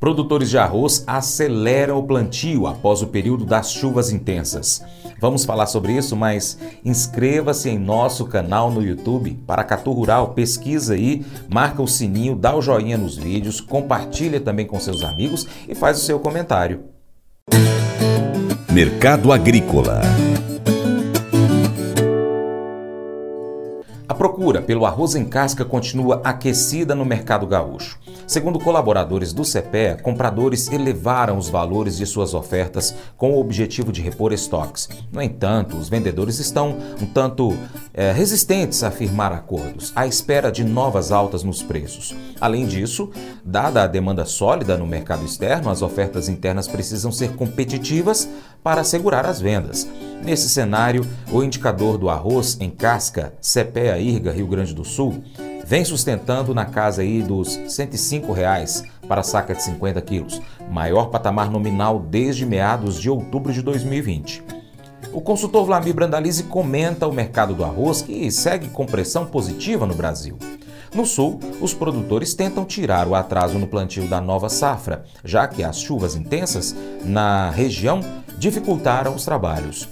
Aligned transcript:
Produtores 0.00 0.48
de 0.48 0.56
arroz 0.56 1.02
aceleram 1.06 1.98
o 1.98 2.04
plantio 2.04 2.66
após 2.66 3.02
o 3.02 3.08
período 3.08 3.44
das 3.44 3.72
chuvas 3.72 4.10
intensas. 4.10 4.80
Vamos 5.20 5.44
falar 5.44 5.66
sobre 5.66 5.92
isso, 5.92 6.14
mas 6.14 6.56
inscreva-se 6.84 7.68
em 7.68 7.78
nosso 7.78 8.24
canal 8.26 8.70
no 8.70 8.80
YouTube, 8.80 9.36
Paracatu 9.44 9.90
Rural, 9.90 10.28
pesquisa 10.34 10.94
aí, 10.94 11.26
marca 11.48 11.82
o 11.82 11.88
sininho, 11.88 12.36
dá 12.36 12.54
o 12.54 12.62
joinha 12.62 12.96
nos 12.96 13.16
vídeos, 13.16 13.60
compartilha 13.60 14.40
também 14.40 14.66
com 14.66 14.78
seus 14.78 15.02
amigos 15.02 15.46
e 15.68 15.74
faz 15.74 15.98
o 15.98 16.04
seu 16.04 16.20
comentário. 16.20 16.84
Mercado 18.70 19.32
Agrícola 19.32 20.00
A 24.08 24.14
procura 24.14 24.62
pelo 24.62 24.86
arroz 24.86 25.14
em 25.14 25.24
casca 25.24 25.64
continua 25.64 26.20
aquecida 26.24 26.94
no 26.94 27.04
mercado 27.04 27.46
gaúcho. 27.46 27.98
Segundo 28.28 28.58
colaboradores 28.58 29.32
do 29.32 29.42
CPEA, 29.42 29.96
compradores 30.02 30.70
elevaram 30.70 31.38
os 31.38 31.48
valores 31.48 31.96
de 31.96 32.04
suas 32.04 32.34
ofertas 32.34 32.94
com 33.16 33.32
o 33.32 33.40
objetivo 33.40 33.90
de 33.90 34.02
repor 34.02 34.34
estoques. 34.34 34.86
No 35.10 35.22
entanto, 35.22 35.78
os 35.78 35.88
vendedores 35.88 36.38
estão 36.38 36.76
um 37.00 37.06
tanto 37.06 37.56
é, 37.94 38.12
resistentes 38.12 38.82
a 38.82 38.90
firmar 38.90 39.32
acordos, 39.32 39.94
à 39.96 40.06
espera 40.06 40.52
de 40.52 40.62
novas 40.62 41.10
altas 41.10 41.42
nos 41.42 41.62
preços. 41.62 42.14
Além 42.38 42.66
disso, 42.66 43.10
dada 43.42 43.82
a 43.82 43.86
demanda 43.86 44.26
sólida 44.26 44.76
no 44.76 44.86
mercado 44.86 45.24
externo, 45.24 45.70
as 45.70 45.80
ofertas 45.80 46.28
internas 46.28 46.68
precisam 46.68 47.10
ser 47.10 47.34
competitivas 47.34 48.28
para 48.62 48.82
assegurar 48.82 49.24
as 49.24 49.40
vendas. 49.40 49.88
Nesse 50.22 50.50
cenário, 50.50 51.02
o 51.32 51.42
indicador 51.42 51.96
do 51.96 52.10
arroz 52.10 52.58
em 52.60 52.68
casca, 52.68 53.32
CPEA 53.40 53.98
IRGA 53.98 54.32
Rio 54.32 54.46
Grande 54.46 54.74
do 54.74 54.84
Sul, 54.84 55.22
vem 55.68 55.84
sustentando 55.84 56.54
na 56.54 56.64
casa 56.64 57.02
aí 57.02 57.20
dos 57.20 57.60
105 57.68 58.32
reais 58.32 58.82
para 59.06 59.20
a 59.20 59.24
saca 59.24 59.54
de 59.54 59.62
50 59.62 60.00
quilos, 60.00 60.40
maior 60.70 61.10
patamar 61.10 61.50
nominal 61.50 62.00
desde 62.00 62.46
meados 62.46 62.98
de 62.98 63.10
outubro 63.10 63.52
de 63.52 63.60
2020. 63.60 64.42
O 65.12 65.20
consultor 65.20 65.66
Vlamir 65.66 65.92
Brandalize 65.92 66.44
comenta 66.44 67.06
o 67.06 67.12
mercado 67.12 67.52
do 67.52 67.66
arroz 67.66 68.00
que 68.00 68.30
segue 68.30 68.68
com 68.68 68.86
pressão 68.86 69.26
positiva 69.26 69.84
no 69.84 69.94
Brasil. 69.94 70.38
No 70.94 71.04
sul, 71.04 71.38
os 71.60 71.74
produtores 71.74 72.32
tentam 72.32 72.64
tirar 72.64 73.06
o 73.06 73.14
atraso 73.14 73.58
no 73.58 73.66
plantio 73.66 74.08
da 74.08 74.22
nova 74.22 74.48
safra, 74.48 75.04
já 75.22 75.46
que 75.46 75.62
as 75.62 75.78
chuvas 75.78 76.16
intensas 76.16 76.74
na 77.04 77.50
região 77.50 78.00
dificultaram 78.38 79.14
os 79.14 79.26
trabalhos. 79.26 79.86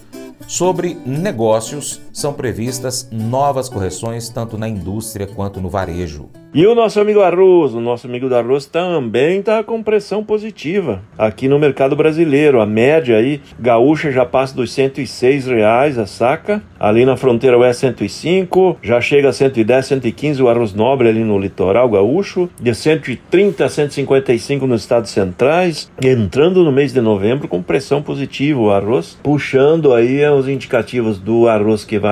Sobre 0.46 0.94
negócios, 1.04 2.00
são 2.16 2.32
previstas 2.32 3.06
novas 3.12 3.68
correções 3.68 4.30
tanto 4.30 4.56
na 4.56 4.66
indústria 4.66 5.26
quanto 5.26 5.60
no 5.60 5.68
varejo. 5.68 6.30
E 6.54 6.66
o 6.66 6.74
nosso 6.74 6.98
amigo 6.98 7.20
arroz, 7.20 7.74
o 7.74 7.80
nosso 7.82 8.06
amigo 8.06 8.30
do 8.30 8.34
arroz 8.34 8.64
também 8.64 9.40
está 9.40 9.62
com 9.62 9.82
pressão 9.82 10.24
positiva 10.24 11.02
aqui 11.18 11.48
no 11.48 11.58
mercado 11.58 11.94
brasileiro. 11.94 12.62
A 12.62 12.64
média 12.64 13.18
aí, 13.18 13.42
gaúcha 13.60 14.10
já 14.10 14.24
passa 14.24 14.56
dos 14.56 14.72
106 14.72 15.48
reais 15.48 15.98
a 15.98 16.06
saca. 16.06 16.62
Ali 16.80 17.04
na 17.04 17.14
fronteira 17.14 17.58
é 17.66 17.72
105, 17.74 18.78
já 18.82 18.98
chega 19.02 19.28
a 19.28 19.32
110, 19.34 19.84
115 19.84 20.42
o 20.42 20.48
arroz 20.48 20.72
nobre 20.72 21.10
ali 21.10 21.22
no 21.22 21.38
litoral 21.38 21.90
gaúcho. 21.90 22.48
De 22.58 22.74
130 22.74 23.62
a 23.62 23.68
155 23.68 24.66
nos 24.66 24.80
estados 24.80 25.10
centrais. 25.10 25.90
Entrando 26.02 26.64
no 26.64 26.72
mês 26.72 26.90
de 26.90 27.02
novembro 27.02 27.48
com 27.48 27.62
pressão 27.62 28.00
positiva 28.00 28.58
o 28.58 28.70
arroz, 28.70 29.18
puxando 29.22 29.92
aí 29.92 30.26
os 30.26 30.48
indicativos 30.48 31.18
do 31.18 31.48
arroz 31.48 31.84
que 31.84 31.98
vai 31.98 32.05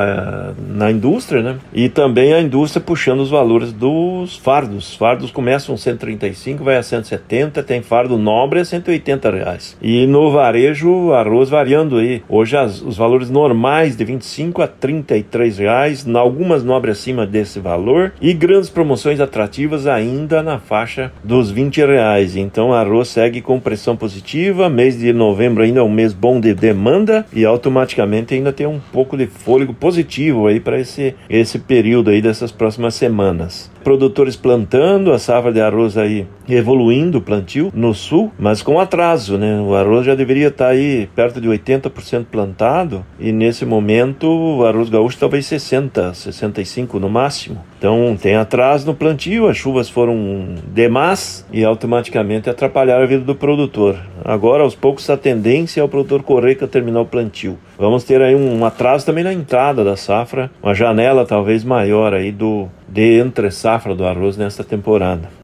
na 0.69 0.91
indústria, 0.91 1.42
né? 1.42 1.56
E 1.73 1.89
também 1.89 2.33
a 2.33 2.41
indústria 2.41 2.83
puxando 2.83 3.20
os 3.20 3.31
valores 3.31 3.73
dos 3.73 4.36
fardos. 4.36 4.95
Fardos 4.95 5.31
começam 5.31 5.77
135, 5.77 6.64
vai 6.64 6.77
a 6.77 6.83
170, 6.83 7.62
tem 7.62 7.83
fardo 7.83 8.17
nobre 8.17 8.61
a 8.61 8.64
180 8.64 9.31
reais. 9.31 9.77
E 9.81 10.06
no 10.06 10.31
varejo, 10.31 11.12
arroz 11.12 11.48
variando 11.48 11.98
aí. 11.98 12.23
Hoje 12.28 12.56
as, 12.56 12.81
os 12.81 12.97
valores 12.97 13.31
normais 13.31 13.97
de 13.97 14.05
25 14.05 14.62
a 14.62 14.67
33 14.67 15.59
reais, 15.59 16.07
algumas 16.14 16.64
nobres 16.64 16.98
acima 16.98 17.27
desse 17.27 17.61
valor 17.61 18.13
e 18.20 18.33
grandes 18.33 18.70
promoções 18.70 19.20
atrativas 19.20 19.86
ainda 19.86 20.42
na 20.42 20.58
faixa 20.58 21.13
dos 21.23 21.51
20 21.51 21.85
reais. 21.85 22.36
Então 22.36 22.73
arroz 22.73 23.08
segue 23.08 23.41
com 23.41 23.61
pressão 23.61 23.97
positiva, 23.97 24.68
mês 24.68 24.98
de 24.98 25.13
novembro 25.13 25.63
ainda 25.63 25.80
é 25.80 25.83
um 25.83 25.91
mês 25.91 26.13
bom 26.13 26.41
de 26.41 26.55
demanda 26.55 27.27
e 27.33 27.45
automaticamente 27.45 28.35
ainda 28.35 28.52
tem 28.52 28.67
um 28.67 28.80
pouco 28.92 29.17
de 29.17 29.27
fôlego 29.27 29.74
positivo 29.84 30.46
aí 30.46 30.61
para 30.61 30.80
esse, 30.80 31.14
esse 31.28 31.58
período 31.58 32.08
aí 32.08 32.22
dessas 32.22 32.50
próximas 32.50 32.95
semanas 32.95 33.70
produtores 33.84 34.34
plantando 34.34 35.12
a 35.12 35.18
safra 35.18 35.52
de 35.52 35.61
arroz 35.61 35.98
aí 35.98 36.27
evoluindo 36.48 37.18
o 37.18 37.20
plantio 37.20 37.70
no 37.74 37.92
sul, 37.92 38.33
mas 38.39 38.62
com 38.62 38.80
atraso, 38.80 39.36
né? 39.36 39.61
O 39.61 39.74
arroz 39.74 40.06
já 40.06 40.14
deveria 40.14 40.48
estar 40.48 40.68
aí 40.68 41.08
perto 41.14 41.40
de 41.40 41.48
80% 41.48 42.24
plantado 42.33 43.05
e 43.20 43.30
nesse 43.30 43.67
momento 43.67 44.27
o 44.27 44.64
arroz 44.64 44.89
gaúcho 44.89 45.18
talvez 45.18 45.44
60, 45.46 46.14
65 46.14 46.98
no 46.98 47.11
máximo. 47.11 47.62
Então 47.84 48.17
tem 48.17 48.34
atraso 48.34 48.86
no 48.86 48.95
plantio, 48.95 49.46
as 49.46 49.58
chuvas 49.58 49.90
foram 49.90 50.55
demais 50.72 51.46
e 51.52 51.62
automaticamente 51.62 52.48
atrapalharam 52.48 53.02
a 53.02 53.06
vida 53.06 53.22
do 53.22 53.34
produtor. 53.34 53.98
Agora 54.24 54.62
aos 54.62 54.74
poucos 54.74 55.11
a 55.11 55.18
tendência 55.18 55.83
é 55.83 55.84
o 55.84 55.89
produtor 55.89 56.23
correr 56.23 56.55
para 56.55 56.67
terminar 56.67 57.02
o 57.02 57.05
plantio. 57.05 57.58
Vamos 57.77 58.02
ter 58.02 58.23
aí 58.23 58.34
um 58.34 58.64
atraso 58.64 59.05
também 59.05 59.23
na 59.23 59.34
entrada 59.34 59.84
da 59.84 59.98
safra, 59.98 60.50
uma 60.62 60.74
janela 60.74 61.27
talvez 61.27 61.62
maior 61.62 62.14
aí 62.14 62.33
do 62.33 62.70
de 62.89 63.20
entre 63.20 63.50
safra 63.50 63.94
do 63.94 64.06
arroz 64.06 64.39
nesta 64.39 64.64
temporada. 64.64 65.43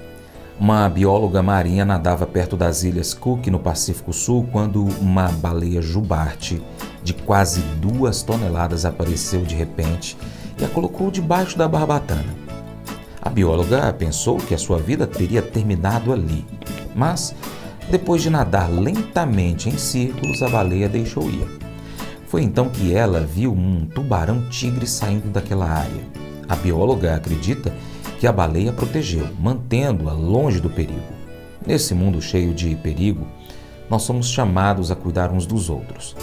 uma 0.61 0.87
bióloga 0.87 1.41
marinha 1.41 1.83
nadava 1.83 2.27
perto 2.27 2.55
das 2.55 2.83
ilhas 2.83 3.15
Cook, 3.15 3.47
no 3.47 3.57
Pacífico 3.57 4.13
Sul, 4.13 4.47
quando 4.51 4.83
uma 4.99 5.27
baleia 5.27 5.81
jubarte 5.81 6.61
de 7.03 7.15
quase 7.15 7.61
duas 7.81 8.21
toneladas 8.21 8.85
apareceu 8.85 9.41
de 9.41 9.55
repente 9.55 10.15
e 10.59 10.63
a 10.63 10.67
colocou 10.67 11.09
debaixo 11.09 11.57
da 11.57 11.67
barbatana. 11.67 12.35
A 13.19 13.27
bióloga 13.27 13.91
pensou 13.91 14.37
que 14.37 14.53
a 14.53 14.57
sua 14.57 14.77
vida 14.77 15.07
teria 15.07 15.41
terminado 15.41 16.13
ali, 16.13 16.45
mas 16.95 17.33
depois 17.89 18.21
de 18.21 18.29
nadar 18.29 18.71
lentamente 18.71 19.67
em 19.67 19.79
círculos, 19.79 20.43
a 20.43 20.49
baleia 20.49 20.87
deixou 20.87 21.27
ir. 21.27 21.59
Foi 22.27 22.43
então 22.43 22.69
que 22.69 22.93
ela 22.93 23.21
viu 23.21 23.51
um 23.51 23.87
tubarão-tigre 23.87 24.85
saindo 24.85 25.27
daquela 25.31 25.67
área. 25.67 26.03
A 26.47 26.55
bióloga 26.55 27.15
acredita 27.15 27.73
que 28.21 28.27
a 28.27 28.31
baleia 28.31 28.71
protegeu, 28.71 29.27
mantendo-a 29.39 30.13
longe 30.13 30.59
do 30.59 30.69
perigo. 30.69 31.01
Nesse 31.65 31.95
mundo 31.95 32.21
cheio 32.21 32.53
de 32.53 32.75
perigo, 32.75 33.25
nós 33.89 34.03
somos 34.03 34.29
chamados 34.29 34.91
a 34.91 34.95
cuidar 34.95 35.31
uns 35.31 35.47
dos 35.47 35.71
outros. 35.71 36.15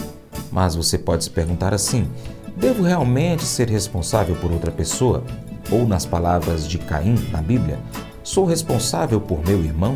Mas 0.52 0.76
você 0.76 0.96
pode 0.96 1.24
se 1.24 1.30
perguntar 1.30 1.74
assim: 1.74 2.08
devo 2.56 2.84
realmente 2.84 3.42
ser 3.42 3.68
responsável 3.68 4.36
por 4.36 4.52
outra 4.52 4.70
pessoa? 4.70 5.24
Ou, 5.72 5.88
nas 5.88 6.06
palavras 6.06 6.68
de 6.68 6.78
Caim 6.78 7.16
na 7.32 7.42
Bíblia, 7.42 7.80
sou 8.22 8.44
responsável 8.44 9.20
por 9.20 9.44
meu 9.44 9.58
irmão? 9.64 9.94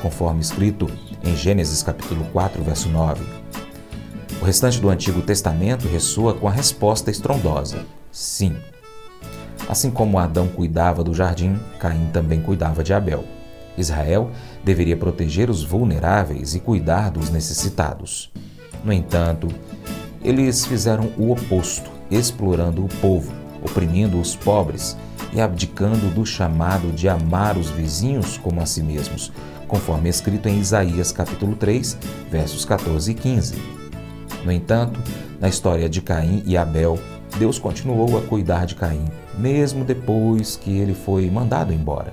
Conforme 0.00 0.40
escrito 0.40 0.86
em 1.24 1.34
Gênesis 1.34 1.82
capítulo 1.82 2.24
4, 2.32 2.62
verso 2.62 2.88
9. 2.88 3.24
O 4.40 4.44
restante 4.44 4.78
do 4.80 4.88
Antigo 4.88 5.20
Testamento 5.20 5.88
ressoa 5.88 6.32
com 6.32 6.46
a 6.46 6.52
resposta 6.52 7.10
estrondosa: 7.10 7.84
sim. 8.12 8.54
Assim 9.70 9.88
como 9.88 10.18
Adão 10.18 10.48
cuidava 10.48 11.04
do 11.04 11.14
jardim, 11.14 11.56
Caim 11.78 12.08
também 12.12 12.42
cuidava 12.42 12.82
de 12.82 12.92
Abel. 12.92 13.22
Israel 13.78 14.32
deveria 14.64 14.96
proteger 14.96 15.48
os 15.48 15.62
vulneráveis 15.62 16.56
e 16.56 16.58
cuidar 16.58 17.08
dos 17.08 17.30
necessitados. 17.30 18.32
No 18.84 18.92
entanto, 18.92 19.46
eles 20.24 20.66
fizeram 20.66 21.12
o 21.16 21.30
oposto, 21.30 21.88
explorando 22.10 22.84
o 22.84 22.88
povo, 23.00 23.32
oprimindo 23.62 24.20
os 24.20 24.34
pobres 24.34 24.96
e 25.32 25.40
abdicando 25.40 26.12
do 26.12 26.26
chamado 26.26 26.90
de 26.90 27.08
amar 27.08 27.56
os 27.56 27.70
vizinhos 27.70 28.36
como 28.38 28.60
a 28.60 28.66
si 28.66 28.82
mesmos, 28.82 29.32
conforme 29.68 30.08
escrito 30.08 30.48
em 30.48 30.58
Isaías 30.58 31.12
capítulo 31.12 31.54
3, 31.54 31.96
versos 32.28 32.64
14 32.64 33.12
e 33.12 33.14
15. 33.14 33.54
No 34.44 34.50
entanto, 34.50 34.98
na 35.38 35.48
história 35.48 35.88
de 35.88 36.02
Caim 36.02 36.42
e 36.44 36.56
Abel, 36.56 36.98
Deus 37.38 37.56
continuou 37.56 38.18
a 38.18 38.22
cuidar 38.22 38.66
de 38.66 38.74
Caim, 38.74 39.04
mesmo 39.40 39.84
depois 39.84 40.56
que 40.56 40.76
ele 40.78 40.94
foi 40.94 41.30
mandado 41.30 41.72
embora. 41.72 42.12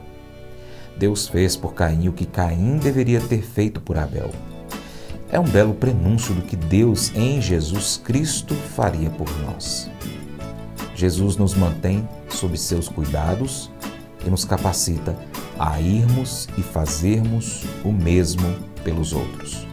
Deus 0.97 1.27
fez 1.27 1.55
por 1.55 1.73
Caim 1.73 2.07
o 2.07 2.13
que 2.13 2.25
Caim 2.25 2.77
deveria 2.77 3.21
ter 3.21 3.41
feito 3.41 3.79
por 3.81 3.97
Abel. 3.97 4.31
É 5.29 5.39
um 5.39 5.43
belo 5.43 5.73
prenúncio 5.73 6.33
do 6.33 6.41
que 6.41 6.55
Deus 6.55 7.11
em 7.13 7.41
Jesus 7.41 8.01
Cristo 8.03 8.55
faria 8.55 9.09
por 9.09 9.27
nós. 9.41 9.89
Jesus 10.95 11.35
nos 11.35 11.53
mantém 11.53 12.07
sob 12.29 12.57
seus 12.57 12.87
cuidados 12.87 13.69
e 14.25 14.29
nos 14.29 14.45
capacita 14.45 15.15
a 15.59 15.79
irmos 15.81 16.47
e 16.57 16.61
fazermos 16.61 17.65
o 17.83 17.91
mesmo 17.91 18.55
pelos 18.83 19.13
outros. 19.13 19.67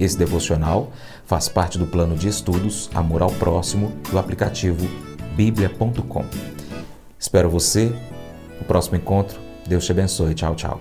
Esse 0.00 0.16
devocional 0.16 0.90
faz 1.24 1.48
parte 1.48 1.78
do 1.78 1.86
plano 1.86 2.16
de 2.16 2.28
estudos 2.28 2.88
Amor 2.94 3.22
ao 3.22 3.30
Próximo 3.32 3.92
do 4.10 4.18
aplicativo 4.18 4.88
bíblia.com. 5.36 6.24
Espero 7.28 7.50
você 7.50 7.92
no 8.58 8.64
próximo 8.64 8.96
encontro. 8.96 9.38
Deus 9.66 9.84
te 9.84 9.92
abençoe. 9.92 10.34
Tchau, 10.34 10.54
tchau. 10.54 10.80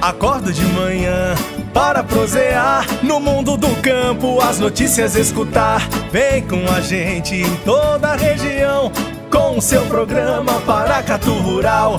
Acordo 0.00 0.52
de 0.52 0.64
manhã 0.66 1.34
para 1.72 2.04
prosear 2.04 2.86
no 3.02 3.18
mundo 3.18 3.56
do 3.56 3.82
campo, 3.82 4.40
as 4.40 4.60
notícias 4.60 5.16
escutar. 5.16 5.80
Vem 6.12 6.46
com 6.46 6.64
a 6.72 6.80
gente 6.80 7.34
em 7.34 7.56
toda 7.64 8.10
a 8.10 8.16
região 8.16 8.92
com 9.28 9.60
seu 9.60 9.84
programa 9.86 10.60
Paracatu 10.60 11.32
Rural. 11.32 11.98